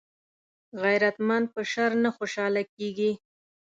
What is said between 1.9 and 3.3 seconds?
نه خوشحاله کېږي